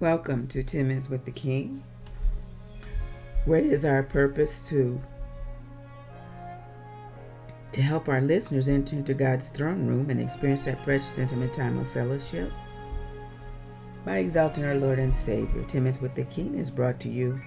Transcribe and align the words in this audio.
Welcome 0.00 0.48
to 0.48 0.64
10 0.64 0.88
Minutes 0.88 1.08
with 1.08 1.24
the 1.24 1.30
King, 1.30 1.84
where 3.44 3.60
it 3.60 3.66
is 3.66 3.84
our 3.84 4.02
purpose 4.02 4.58
to 4.68 5.00
to 7.70 7.80
help 7.80 8.08
our 8.08 8.20
listeners 8.20 8.66
enter 8.66 8.96
into 8.96 9.14
God's 9.14 9.50
throne 9.50 9.86
room 9.86 10.10
and 10.10 10.18
experience 10.18 10.64
that 10.64 10.82
precious 10.82 11.16
intimate 11.16 11.52
time 11.52 11.78
of 11.78 11.88
fellowship 11.88 12.50
by 14.04 14.18
exalting 14.18 14.64
our 14.64 14.74
Lord 14.74 14.98
and 14.98 15.14
Savior. 15.14 15.62
10 15.62 15.84
Minutes 15.84 16.00
with 16.00 16.16
the 16.16 16.24
King 16.24 16.56
is 16.56 16.72
brought 16.72 16.98
to 17.00 17.08
you 17.08 17.40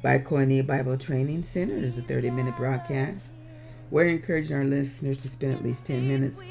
by 0.00 0.18
Koinonia 0.18 0.64
Bible 0.64 0.96
Training 0.96 1.42
Center. 1.42 1.74
It 1.74 1.82
is 1.82 1.98
a 1.98 2.02
30-minute 2.02 2.56
broadcast. 2.56 3.30
We're 3.90 4.04
encouraging 4.04 4.56
our 4.56 4.64
listeners 4.64 5.16
to 5.16 5.28
spend 5.28 5.52
at 5.52 5.64
least 5.64 5.86
10 5.86 6.06
minutes 6.06 6.48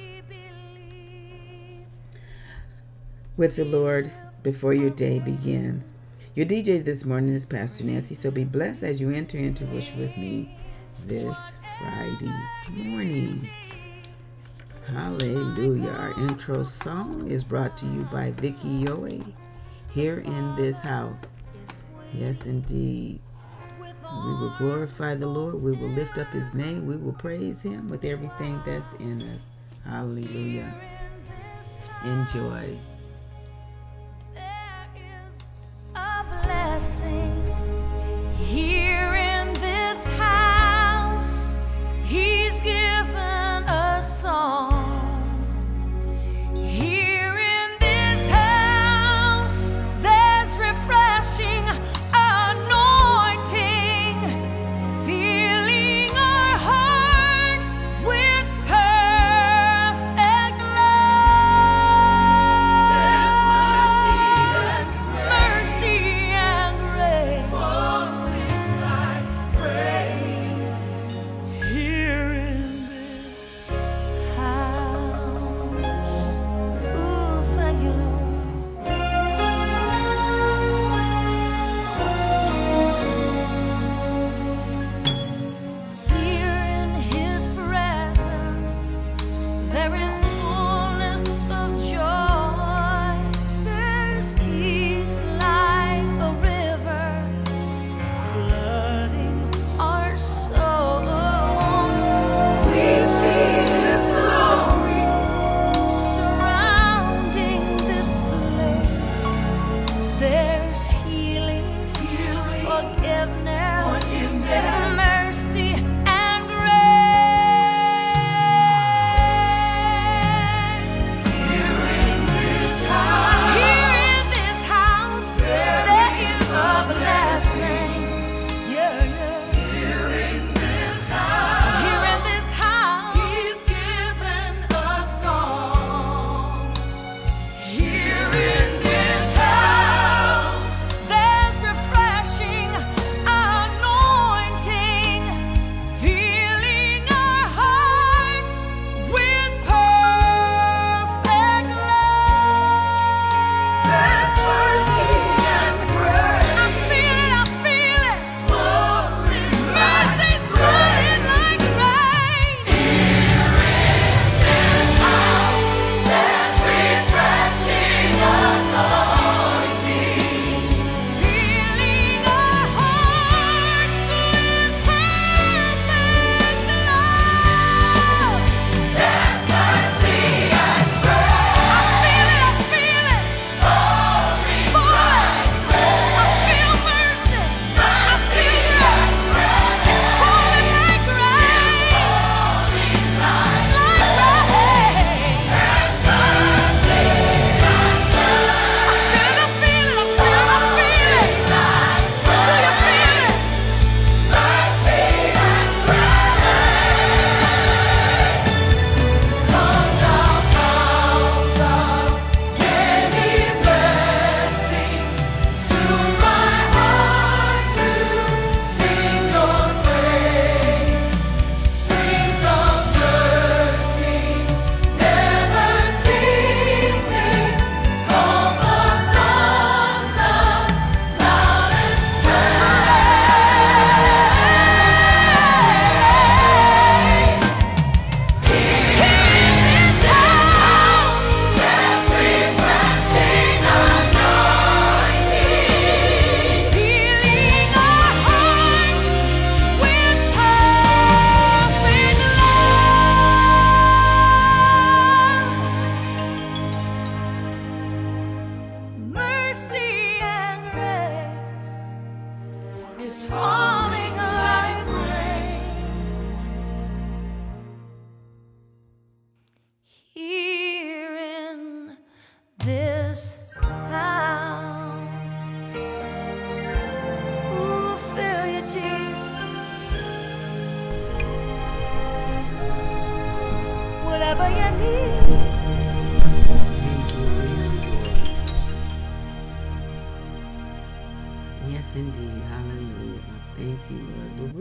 with 3.37 3.55
the 3.55 3.63
Lord 3.63 4.11
before 4.43 4.73
your 4.73 4.89
day 4.89 5.19
begins. 5.19 5.93
Your 6.35 6.45
DJ 6.45 6.83
this 6.83 7.05
morning 7.05 7.33
is 7.33 7.45
Pastor 7.45 7.83
Nancy, 7.83 8.15
so 8.15 8.29
be 8.29 8.43
blessed 8.43 8.83
as 8.83 9.01
you 9.01 9.11
enter 9.11 9.37
into 9.37 9.65
worship 9.65 9.97
with 9.97 10.17
me 10.17 10.55
this 11.05 11.57
Friday 11.79 12.31
morning. 12.71 13.49
Hallelujah. 14.87 15.89
Our 15.89 16.19
intro 16.19 16.63
song 16.63 17.27
is 17.27 17.43
brought 17.43 17.77
to 17.79 17.85
you 17.85 18.03
by 18.11 18.31
Vicky 18.31 18.83
Yohe 18.83 19.33
here 19.91 20.19
in 20.19 20.55
this 20.55 20.79
house. 20.79 21.37
Yes, 22.13 22.45
indeed. 22.45 23.19
We 23.69 24.33
will 24.33 24.53
glorify 24.57 25.15
the 25.15 25.27
Lord. 25.27 25.55
We 25.55 25.73
will 25.73 25.89
lift 25.89 26.17
up 26.17 26.27
his 26.27 26.53
name. 26.53 26.85
We 26.85 26.95
will 26.95 27.13
praise 27.13 27.61
him 27.61 27.89
with 27.89 28.05
everything 28.05 28.61
that's 28.65 28.93
in 28.93 29.23
us. 29.23 29.47
Hallelujah. 29.83 30.73
Enjoy. 32.05 32.77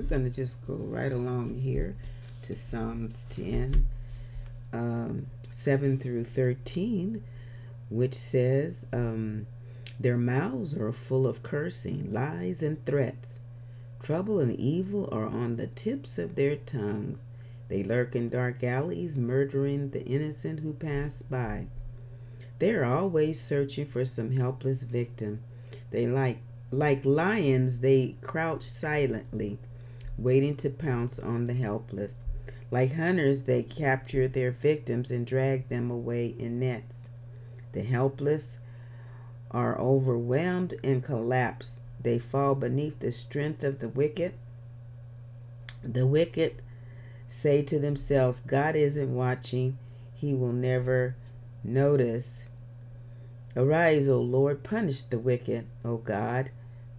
Going 0.08 0.24
to 0.24 0.30
just 0.30 0.66
go 0.66 0.74
right 0.74 1.12
along 1.12 1.56
here 1.56 1.96
to 2.42 2.54
Psalms 2.54 3.26
10, 3.30 3.86
um, 4.72 5.26
7 5.50 5.98
through 5.98 6.24
13, 6.24 7.22
which 7.88 8.14
says, 8.14 8.86
um, 8.92 9.46
Their 9.98 10.16
mouths 10.16 10.76
are 10.76 10.92
full 10.92 11.26
of 11.26 11.42
cursing, 11.42 12.12
lies, 12.12 12.62
and 12.62 12.84
threats. 12.84 13.38
Trouble 14.02 14.38
and 14.38 14.54
evil 14.54 15.08
are 15.10 15.26
on 15.26 15.56
the 15.56 15.66
tips 15.66 16.18
of 16.18 16.36
their 16.36 16.56
tongues. 16.56 17.26
They 17.68 17.82
lurk 17.82 18.14
in 18.14 18.28
dark 18.28 18.62
alleys, 18.62 19.18
murdering 19.18 19.90
the 19.90 20.04
innocent 20.04 20.60
who 20.60 20.72
pass 20.72 21.22
by. 21.22 21.66
They 22.58 22.70
are 22.70 22.84
always 22.84 23.40
searching 23.40 23.86
for 23.86 24.04
some 24.04 24.30
helpless 24.30 24.84
victim. 24.84 25.42
They 25.90 26.06
like 26.06 26.38
like 26.70 27.04
lions, 27.04 27.80
they 27.80 28.16
crouch 28.22 28.62
silently, 28.62 29.58
waiting 30.18 30.56
to 30.56 30.70
pounce 30.70 31.18
on 31.18 31.46
the 31.46 31.54
helpless. 31.54 32.24
Like 32.70 32.94
hunters, 32.94 33.44
they 33.44 33.62
capture 33.62 34.26
their 34.26 34.50
victims 34.50 35.10
and 35.10 35.26
drag 35.26 35.68
them 35.68 35.90
away 35.90 36.34
in 36.38 36.58
nets. 36.58 37.10
The 37.72 37.82
helpless 37.82 38.60
are 39.50 39.78
overwhelmed 39.78 40.74
and 40.82 41.02
collapse. 41.02 41.80
They 42.00 42.18
fall 42.18 42.54
beneath 42.54 42.98
the 42.98 43.12
strength 43.12 43.62
of 43.62 43.78
the 43.78 43.88
wicked. 43.88 44.34
The 45.82 46.06
wicked 46.06 46.62
say 47.28 47.62
to 47.62 47.78
themselves, 47.78 48.40
God 48.40 48.76
isn't 48.76 49.14
watching. 49.14 49.78
He 50.14 50.34
will 50.34 50.52
never 50.52 51.16
notice. 51.62 52.48
Arise, 53.56 54.08
O 54.08 54.20
Lord, 54.20 54.62
punish 54.62 55.02
the 55.02 55.18
wicked, 55.18 55.66
O 55.84 55.96
God. 55.96 56.50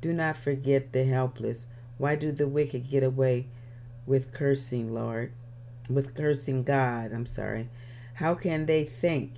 Do 0.01 0.13
not 0.13 0.37
forget 0.37 0.91
the 0.91 1.05
helpless. 1.05 1.67
Why 1.97 2.15
do 2.15 2.31
the 2.31 2.47
wicked 2.47 2.89
get 2.89 3.03
away 3.03 3.47
with 4.05 4.31
cursing, 4.31 4.93
Lord? 4.93 5.33
With 5.89 6.13
cursing 6.13 6.63
God, 6.63 7.11
I'm 7.11 7.25
sorry. 7.25 7.69
How 8.15 8.35
can 8.35 8.65
they 8.65 8.83
think 8.83 9.33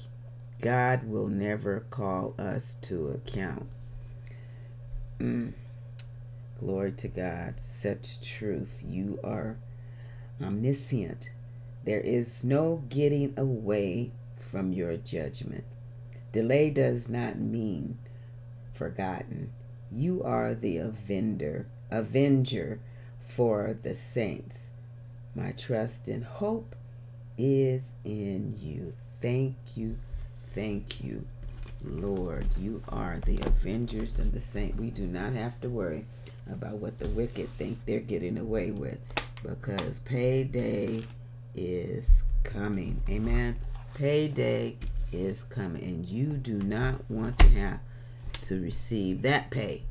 God 0.61 1.03
will 1.03 1.27
never 1.27 1.81
call 1.89 2.33
us 2.37 2.75
to 2.81 3.09
account? 3.09 3.67
Mm. 5.19 5.53
Glory 6.59 6.91
to 6.93 7.07
God. 7.07 7.59
Such 7.59 8.21
truth. 8.21 8.83
You 8.85 9.19
are 9.23 9.57
omniscient. 10.41 11.31
There 11.85 12.01
is 12.01 12.43
no 12.43 12.83
getting 12.89 13.33
away 13.37 14.11
from 14.37 14.73
your 14.73 14.97
judgment. 14.97 15.63
Delay 16.31 16.69
does 16.69 17.09
not 17.09 17.39
mean 17.39 17.97
forgotten. 18.73 19.51
You 19.91 20.21
are 20.23 20.53
the 20.53 20.77
avenger, 20.77 21.67
avenger 21.91 22.79
for 23.27 23.77
the 23.81 23.93
saints. 23.93 24.71
My 25.35 25.51
trust 25.51 26.07
and 26.07 26.23
hope 26.23 26.75
is 27.37 27.93
in 28.03 28.57
you. 28.59 28.93
Thank 29.21 29.55
you, 29.75 29.97
thank 30.43 31.03
you, 31.03 31.25
Lord. 31.83 32.47
You 32.57 32.83
are 32.89 33.17
the 33.19 33.39
avengers 33.45 34.19
and 34.19 34.33
the 34.33 34.41
saint. 34.41 34.77
We 34.77 34.89
do 34.89 35.05
not 35.05 35.33
have 35.33 35.59
to 35.61 35.69
worry 35.69 36.05
about 36.51 36.75
what 36.75 36.99
the 36.99 37.09
wicked 37.09 37.47
think 37.47 37.79
they're 37.85 37.99
getting 37.99 38.37
away 38.37 38.71
with 38.71 38.99
because 39.43 39.99
payday 39.99 41.03
is 41.55 42.25
coming. 42.43 43.01
Amen. 43.09 43.57
Payday 43.95 44.77
is 45.11 45.43
coming, 45.43 45.83
and 45.83 46.05
you 46.05 46.37
do 46.37 46.59
not 46.59 47.09
want 47.09 47.39
to 47.39 47.49
have 47.49 47.79
to 48.41 48.61
receive 48.61 49.21
that 49.23 49.51
pay. 49.51 49.83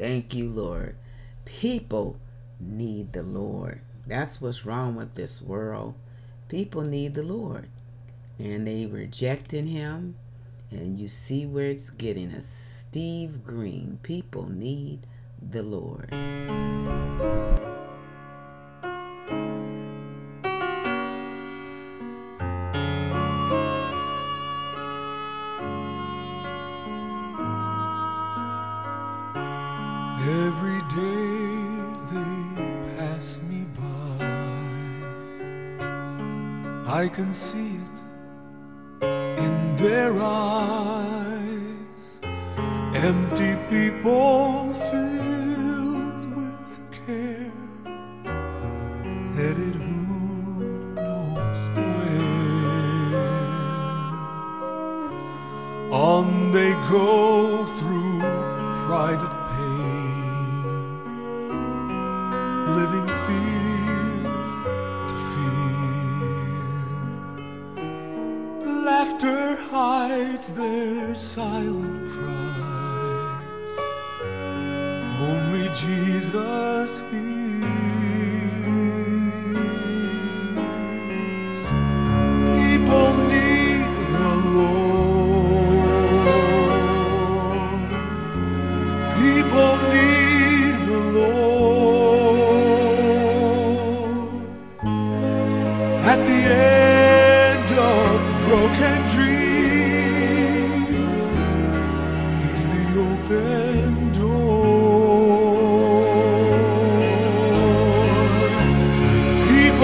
Thank 0.00 0.32
you, 0.32 0.48
Lord. 0.48 0.96
People 1.44 2.16
need 2.58 3.12
the 3.12 3.22
Lord. 3.22 3.82
That's 4.06 4.40
what's 4.40 4.64
wrong 4.64 4.94
with 4.94 5.14
this 5.14 5.42
world. 5.42 5.92
People 6.48 6.80
need 6.80 7.12
the 7.12 7.22
Lord. 7.22 7.68
And 8.38 8.66
they 8.66 8.86
rejecting 8.86 9.66
him. 9.66 10.16
And 10.70 10.98
you 10.98 11.06
see 11.06 11.44
where 11.44 11.66
it's 11.66 11.90
getting 11.90 12.32
us. 12.32 12.46
Steve 12.46 13.44
Green. 13.44 13.98
People 14.02 14.48
need 14.48 15.00
the 15.38 15.62
Lord. 15.62 16.08
Can 37.30 37.36
see 37.36 37.76
it 37.86 37.96
in 39.44 39.76
their 39.76 40.12
eyes. 40.20 42.18
Empty 42.92 43.54
people 43.70 44.72
filled 44.90 46.24
with 46.38 46.70
care, 47.06 47.52
headed 49.36 49.76
who 49.76 50.94
knows 50.96 51.60
where. 51.90 52.32
On 55.92 56.50
they 56.50 56.72
go 56.90 57.64
through 57.64 57.99
hides 70.40 70.52
their 70.54 71.14
silent 71.14 72.10
cries. 72.10 73.76
Only 75.20 75.68
Jesus 75.74 77.00
hears. 77.10 77.39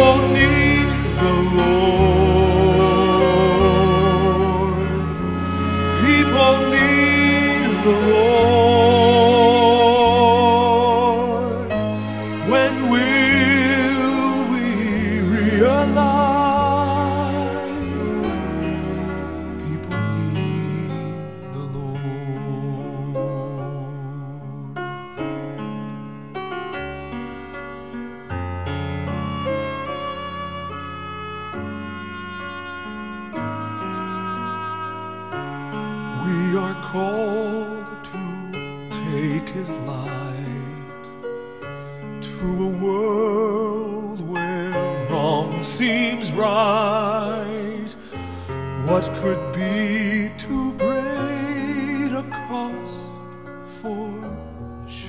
Need 0.07 0.66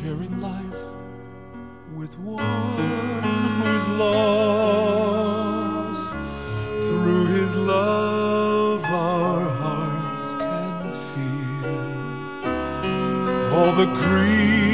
sharing 0.08 0.40
life 0.42 0.84
with 1.94 2.18
one 2.20 3.24
who's 3.60 3.88
lost? 4.00 5.36
Through 6.88 7.26
His 7.26 7.56
love, 7.58 8.84
our 8.86 9.42
hearts 9.64 10.34
can 10.44 10.94
feel 11.12 11.90
all 13.54 13.74
the 13.82 13.88
grief 13.96 14.67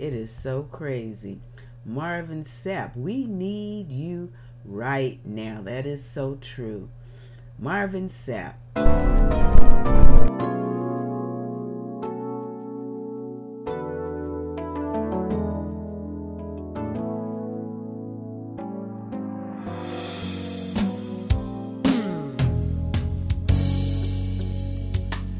It 0.00 0.14
is 0.14 0.34
so 0.34 0.62
crazy. 0.62 1.40
Marvin 1.84 2.42
Sapp, 2.42 2.96
we 2.96 3.26
need 3.26 3.90
you 3.90 4.32
right 4.64 5.20
now. 5.26 5.60
That 5.60 5.84
is 5.84 6.02
so 6.02 6.36
true. 6.40 6.88
Marvin 7.58 8.08
Sapp. 8.08 8.54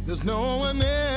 There's 0.04 0.22
no 0.22 0.58
one 0.58 0.82
else. 0.82 1.09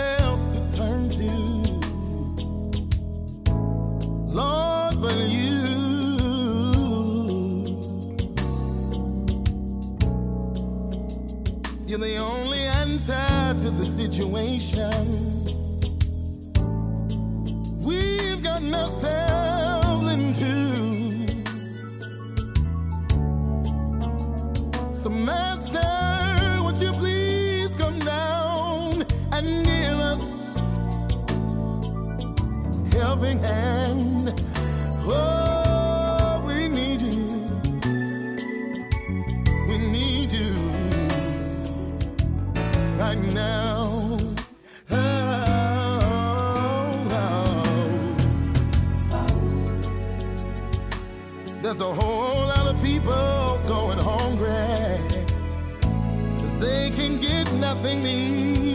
to 13.63 13.72
the 13.72 13.86
situation. 13.86 14.91
We've 17.82 18.43
got 18.43 18.62
nothing. 18.62 19.33
there's 51.75 51.89
a 51.89 51.94
whole 52.01 52.46
lot 52.46 52.68
of 52.68 52.80
people 52.84 53.60
going 53.65 53.98
hungry. 53.98 55.00
Cause 56.38 56.60
they 56.60 56.92
can 56.92 57.20
get 57.20 57.51
nothing 57.53 58.01
to 58.01 58.10
eat. 58.10 58.73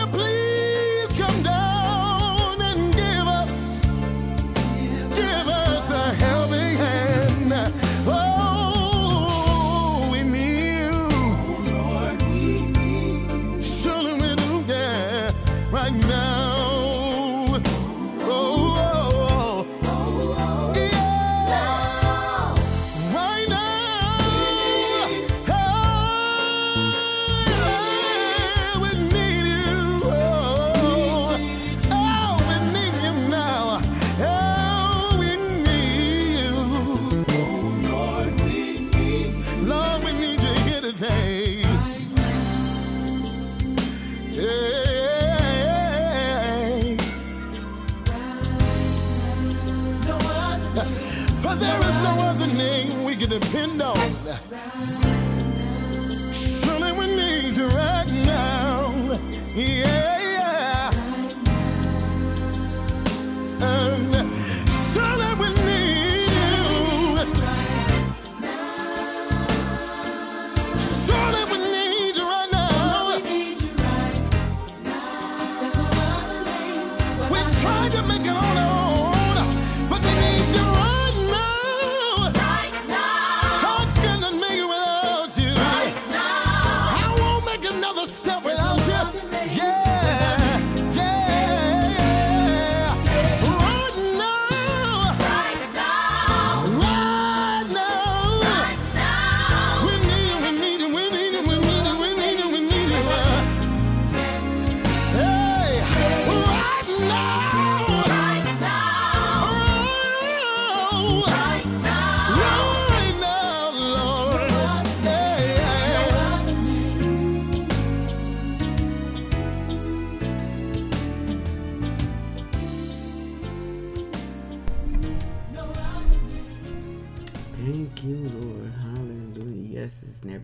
you 0.00 0.06
please? 0.06 0.39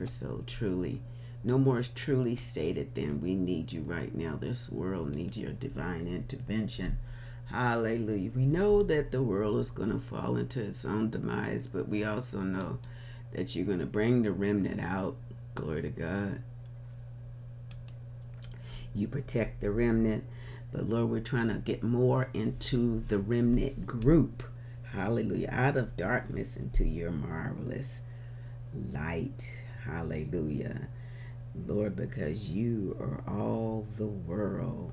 So 0.07 0.43
truly. 0.47 1.01
No 1.45 1.59
more 1.59 1.79
is 1.79 1.89
truly 1.89 2.35
stated 2.35 2.95
than 2.95 3.21
we 3.21 3.37
need 3.37 3.71
you 3.71 3.83
right 3.83 4.13
now. 4.15 4.37
This 4.37 4.69
world 4.69 5.15
needs 5.15 5.37
your 5.37 5.53
divine 5.53 6.09
intervention. 6.09 6.99
Hallelujah. 7.47 8.33
We 8.35 8.47
know 8.47 8.83
that 8.83 9.13
the 9.13 9.23
world 9.23 9.61
is 9.61 9.71
going 9.71 9.93
to 9.93 10.01
fall 10.01 10.37
into 10.37 10.61
its 10.61 10.85
own 10.85 11.11
demise, 11.11 11.69
but 11.69 11.89
we 11.89 12.03
also 12.03 12.41
know 12.41 12.81
that 13.33 13.55
you're 13.55 13.67
going 13.67 13.79
to 13.79 13.87
bring 13.87 14.23
the 14.23 14.33
remnant 14.33 14.81
out. 14.81 15.17
Glory 15.55 15.83
to 15.83 15.91
God. 15.91 16.43
You 18.93 19.07
protect 19.07 19.61
the 19.61 19.71
remnant, 19.71 20.25
but 20.73 20.89
Lord, 20.89 21.11
we're 21.11 21.21
trying 21.21 21.49
to 21.49 21.55
get 21.55 21.83
more 21.83 22.29
into 22.35 23.05
the 23.07 23.19
remnant 23.19 23.87
group. 23.87 24.43
Hallelujah. 24.93 25.51
Out 25.53 25.77
of 25.77 25.97
darkness 25.97 26.57
into 26.57 26.85
your 26.85 27.13
marvelous 27.13 28.01
light. 28.93 29.66
Hallelujah. 29.87 30.89
Lord, 31.67 31.97
because 31.97 32.49
you 32.49 32.97
are 33.01 33.23
all 33.27 33.87
the 33.97 34.07
world 34.07 34.93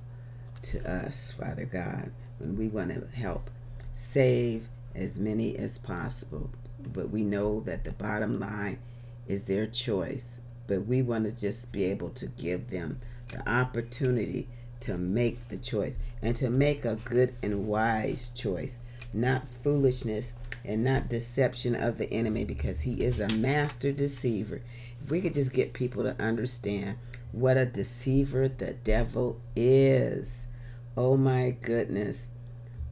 to 0.63 0.89
us, 0.89 1.31
Father 1.31 1.65
God, 1.65 2.11
when 2.37 2.55
we 2.57 2.67
want 2.67 2.93
to 2.93 3.17
help 3.17 3.49
save 3.93 4.67
as 4.95 5.19
many 5.19 5.57
as 5.57 5.77
possible. 5.77 6.51
But 6.79 7.09
we 7.09 7.23
know 7.23 7.59
that 7.61 7.83
the 7.83 7.91
bottom 7.91 8.39
line 8.39 8.79
is 9.27 9.45
their 9.45 9.67
choice. 9.67 10.41
But 10.67 10.85
we 10.85 11.01
want 11.01 11.25
to 11.25 11.31
just 11.31 11.71
be 11.71 11.83
able 11.85 12.09
to 12.11 12.27
give 12.27 12.69
them 12.69 12.99
the 13.29 13.47
opportunity 13.49 14.47
to 14.81 14.97
make 14.97 15.47
the 15.47 15.57
choice 15.57 15.97
and 16.21 16.35
to 16.37 16.49
make 16.49 16.85
a 16.85 16.95
good 16.95 17.35
and 17.41 17.67
wise 17.67 18.29
choice, 18.29 18.79
not 19.13 19.47
foolishness 19.63 20.35
and 20.65 20.83
not 20.83 21.09
deception 21.09 21.75
of 21.75 21.97
the 21.97 22.11
enemy 22.11 22.45
because 22.45 22.81
he 22.81 23.03
is 23.03 23.19
a 23.19 23.35
master 23.35 23.91
deceiver. 23.91 24.61
If 25.01 25.11
we 25.11 25.21
could 25.21 25.33
just 25.33 25.53
get 25.53 25.73
people 25.73 26.03
to 26.03 26.21
understand 26.21 26.97
what 27.31 27.57
a 27.57 27.65
deceiver 27.65 28.47
the 28.47 28.73
devil 28.73 29.41
is. 29.55 30.47
Oh 30.95 31.17
my 31.17 31.51
goodness. 31.61 32.29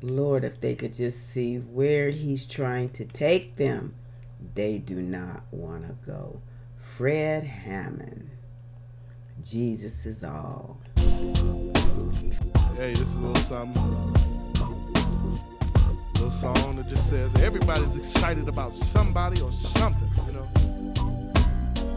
Lord, 0.02 0.44
if 0.44 0.60
they 0.60 0.76
could 0.76 0.94
just 0.94 1.30
see 1.30 1.58
where 1.58 2.10
he's 2.10 2.46
trying 2.46 2.90
to 2.90 3.06
take 3.06 3.58
them, 3.58 3.94
they 4.56 4.80
do 4.80 5.02
not 5.02 5.44
want 5.52 5.88
to 5.88 5.96
go. 6.06 6.42
Fred 6.80 7.44
Hammond. 7.44 8.32
Jesus 9.44 10.06
is 10.06 10.24
all. 10.24 10.80
Hey, 12.76 12.94
this 12.94 13.02
is 13.02 13.18
a 13.18 13.22
little 13.22 13.36
something 13.36 14.31
little 16.22 16.56
song 16.56 16.76
that 16.76 16.88
just 16.88 17.10
says 17.10 17.34
everybody's 17.42 17.96
excited 17.96 18.48
about 18.48 18.76
somebody 18.76 19.42
or 19.42 19.52
something, 19.52 20.08
you 20.28 20.34
know. 20.34 20.48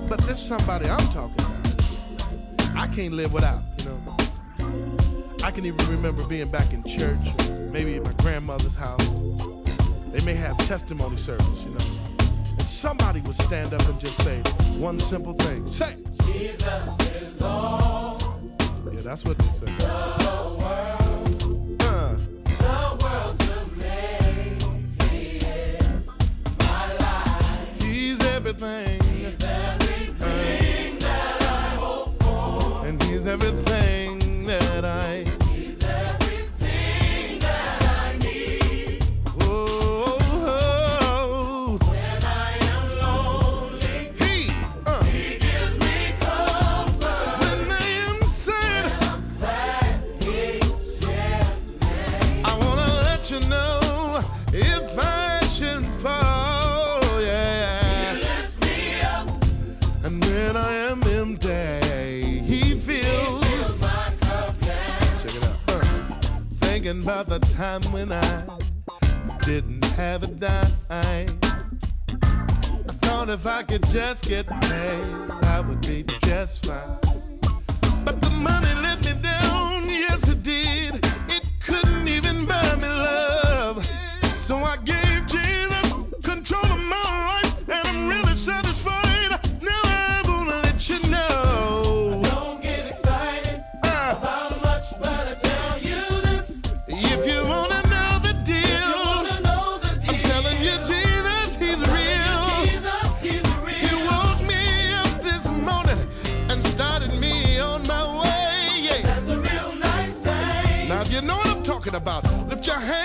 But 0.08 0.18
this 0.20 0.40
somebody 0.40 0.88
I'm 0.88 1.06
talking 1.08 1.34
about, 1.34 2.74
I 2.74 2.86
can't 2.86 3.12
live 3.12 3.34
without, 3.34 3.62
you 3.78 3.90
know. 3.90 4.16
I 5.42 5.50
can 5.50 5.66
even 5.66 5.86
remember 5.90 6.26
being 6.26 6.48
back 6.50 6.72
in 6.72 6.82
church, 6.84 7.20
maybe 7.70 7.96
at 7.96 8.04
my 8.04 8.12
grandmother's 8.14 8.74
house. 8.74 9.06
They 10.12 10.24
may 10.24 10.34
have 10.34 10.56
testimony 10.58 11.18
service, 11.18 11.62
you 11.62 11.70
know. 11.70 11.84
And 12.52 12.62
somebody 12.62 13.20
would 13.22 13.36
stand 13.36 13.74
up 13.74 13.86
and 13.86 14.00
just 14.00 14.22
say 14.22 14.38
one 14.80 15.00
simple 15.00 15.34
thing. 15.34 15.66
Say, 15.68 15.96
Jesus 16.24 16.98
is 17.10 17.42
all. 17.42 18.40
Yeah, 18.90 19.00
that's 19.00 19.22
what 19.22 19.36
they 19.36 19.66
say. 19.66 20.23
Everything. 28.62 29.00
He's 29.14 29.42
everything 29.44 30.98
that 30.98 31.42
I 31.42 31.76
hope 31.76 32.22
for. 32.22 32.86
And 32.86 33.02
he's 33.02 33.26
everything 33.26 34.46
that 34.46 34.84
I've 34.84 35.26
everything 35.84 37.38
that 37.40 37.82
I 37.82 38.18
need. 38.18 39.02
Oh. 39.40 40.18
When 41.80 42.24
I 42.24 42.58
am 42.74 42.88
lonely. 43.00 44.12
He 45.10 45.38
gives 45.38 45.78
me 45.80 45.96
comfort. 46.20 47.38
When 47.40 47.72
I 47.72 47.74
am 48.06 48.22
sad. 48.28 48.84
I 52.44 52.52
wanna 52.64 52.86
let 53.02 53.30
you 53.30 53.40
know 53.48 54.20
if 54.52 54.98
I 54.98 55.43
remember 66.94 67.38
the 67.38 67.54
time 67.54 67.82
when 67.92 68.12
I 68.12 68.44
didn't 69.44 69.84
have 69.96 70.22
a 70.22 70.28
dime. 70.28 70.72
I 70.90 71.26
thought 73.02 73.28
if 73.28 73.46
I 73.46 73.62
could 73.64 73.84
just 73.88 74.24
get 74.28 74.46
paid, 74.46 75.04
I 75.42 75.60
would 75.60 75.80
be 75.80 76.04
just 76.22 76.66
fine. 76.66 76.98
But 78.04 78.20
the 78.20 78.30
money 78.30 78.74
let 78.82 79.04
me 79.04 79.12
down, 79.20 79.84
yes 79.88 80.28
it 80.28 80.42
did. 80.42 81.04
It 81.28 81.44
couldn't 81.60 82.06
even 82.06 82.46
buy 82.46 82.76
me 82.76 82.88
love. 82.88 83.84
So 84.36 84.56
I 84.58 84.76
gave 84.76 85.03
talking 111.94 112.30
about. 112.30 112.48
Lift 112.48 112.66
your 112.66 112.78
hands 112.78 113.03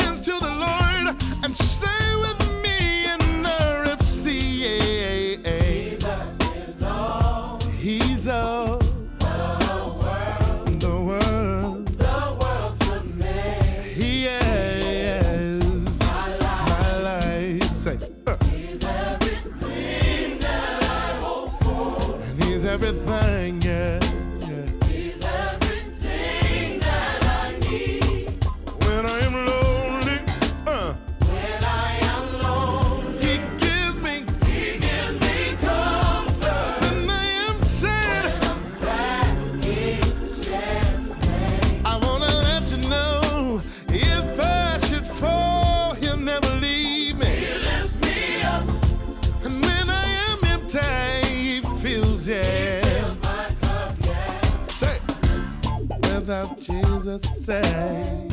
without 56.29 56.59
Jesus, 56.59 57.43
say, 57.43 58.27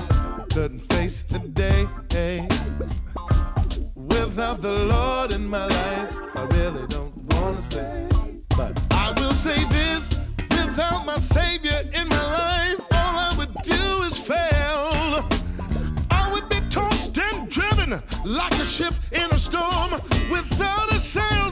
couldn't 0.53 0.81
face 0.93 1.23
the 1.23 1.39
day. 1.39 1.89
Without 3.95 4.61
the 4.61 4.71
Lord 4.71 5.33
in 5.33 5.49
my 5.49 5.65
life, 5.65 6.15
I 6.35 6.43
really 6.59 6.87
don't 6.89 7.17
wanna 7.33 7.63
say. 7.63 8.07
But 8.51 8.79
I 8.91 9.15
will 9.19 9.33
say 9.33 9.65
this 9.71 10.21
without 10.51 11.07
my 11.07 11.17
Savior 11.17 11.81
in 11.95 12.07
my 12.09 12.25
life, 12.43 12.85
all 12.93 13.17
I 13.29 13.35
would 13.39 13.55
do 13.63 14.03
is 14.03 14.19
fail. 14.19 15.25
I 16.11 16.31
would 16.31 16.51
be 16.51 16.61
tossed 16.69 17.17
and 17.17 17.49
driven 17.49 18.03
like 18.27 18.53
a 18.61 18.67
ship 18.67 18.93
in 19.11 19.31
a 19.31 19.39
storm 19.39 19.93
without 20.31 20.93
a 20.93 21.01
sail. 21.01 21.47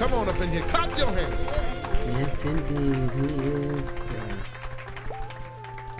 Come 0.00 0.14
on 0.14 0.28
up 0.30 0.40
in 0.40 0.48
here. 0.48 0.62
Clap 0.62 0.96
your 0.96 1.10
hands. 1.12 1.36
Yes, 2.06 2.44
indeed. 2.44 3.10
He 3.10 3.48
is 3.76 4.09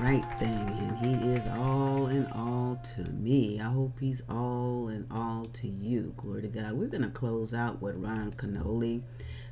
right 0.00 0.24
thing, 0.38 0.50
and 0.50 0.96
he 0.98 1.28
is 1.28 1.46
all 1.46 2.06
in 2.06 2.26
all 2.28 2.80
to 2.96 3.10
me. 3.12 3.60
I 3.60 3.64
hope 3.64 4.00
he's 4.00 4.22
all 4.30 4.88
in 4.88 5.06
all 5.10 5.44
to 5.44 5.68
you. 5.68 6.14
Glory 6.16 6.42
to 6.42 6.48
God. 6.48 6.72
We're 6.72 6.86
going 6.86 7.02
to 7.02 7.10
close 7.10 7.52
out 7.52 7.82
with 7.82 7.96
Ron 7.96 8.32
Kenoly. 8.32 9.02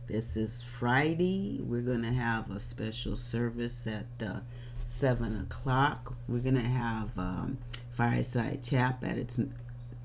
This 0.07 0.39
is 0.39 0.63
Friday. 0.63 1.61
We're 1.63 1.83
going 1.83 2.03
to 2.03 2.13
have 2.13 2.51
a 2.51 2.61
special 2.61 3.15
service 3.15 3.87
at 3.87 4.07
uh, 4.27 4.41
7 4.83 5.39
o'clock. 5.39 6.17
We're 6.27 6.39
going 6.39 6.55
to 6.55 6.63
have 6.63 7.11
um, 7.19 7.59
Fireside 7.93 8.63
Chat 8.63 8.99
at 9.03 9.19
its 9.19 9.39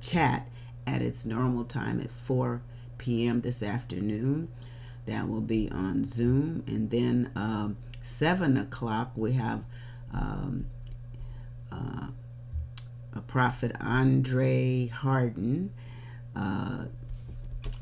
chat 0.01 0.49
at 0.85 1.01
its 1.01 1.25
normal 1.25 1.63
time 1.63 2.01
at 2.01 2.11
4 2.11 2.61
p.m. 2.97 3.39
this 3.39 3.63
afternoon. 3.63 4.49
That 5.05 5.29
will 5.29 5.41
be 5.41 5.69
on 5.71 6.03
Zoom. 6.03 6.65
And 6.67 6.89
then 6.89 7.31
um, 7.33 7.77
7 8.01 8.57
o'clock, 8.57 9.13
we 9.15 9.33
have 9.33 9.63
um, 10.13 10.67
uh, 11.71 12.07
a 13.13 13.21
prophet 13.21 13.75
Andre 13.79 14.87
Harden, 14.87 15.71
uh, 16.35 16.85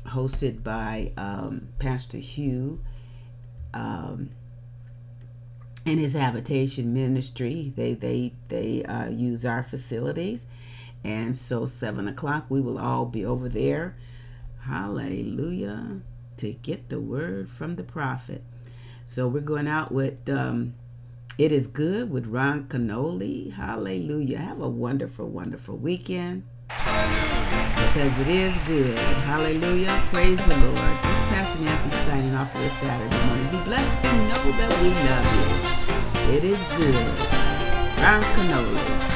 hosted 0.06 0.62
by 0.62 1.12
um, 1.16 1.68
Pastor 1.78 2.18
Hugh. 2.18 2.80
Um, 3.74 4.30
in 5.84 5.98
his 5.98 6.12
habitation 6.12 6.92
ministry, 6.94 7.72
they 7.76 7.94
they 7.94 8.34
they 8.48 8.84
uh, 8.84 9.08
use 9.08 9.44
our 9.44 9.62
facilities, 9.62 10.46
and 11.02 11.36
so 11.36 11.64
seven 11.66 12.06
o'clock 12.06 12.46
we 12.48 12.60
will 12.60 12.78
all 12.78 13.06
be 13.06 13.24
over 13.24 13.48
there. 13.48 13.96
Hallelujah! 14.60 16.02
To 16.36 16.52
get 16.52 16.88
the 16.88 17.00
word 17.00 17.50
from 17.50 17.76
the 17.76 17.82
prophet. 17.82 18.44
So 19.06 19.26
we're 19.26 19.40
going 19.40 19.66
out 19.66 19.90
with 19.90 20.28
um, 20.28 20.74
"It 21.38 21.50
Is 21.50 21.66
Good" 21.66 22.10
with 22.10 22.26
Ron 22.26 22.64
Kenoly. 22.64 23.52
Hallelujah! 23.52 24.38
Have 24.38 24.60
a 24.60 24.68
wonderful, 24.68 25.28
wonderful 25.28 25.78
weekend 25.78 26.44
because 26.68 28.18
it 28.20 28.28
is 28.28 28.56
good. 28.66 28.98
Hallelujah! 29.24 30.02
Praise 30.12 30.44
the 30.46 30.56
Lord. 30.56 30.76
This 30.76 31.16
is 31.16 31.28
Pastor 31.28 31.64
Nancy 31.64 31.90
signing 32.04 32.34
off 32.34 32.52
for 32.52 32.58
this 32.58 32.72
Saturday 32.74 33.26
morning. 33.26 33.46
Be 33.50 33.64
blessed 33.64 34.04
and 34.04 34.28
know 34.28 34.52
that 34.58 34.72
we 34.82 34.88
love 35.08 35.26
you. 35.38 36.36
It 36.36 36.44
is 36.44 36.62
good. 36.76 36.94
Ron 38.02 38.22
Kenoly. 38.22 39.11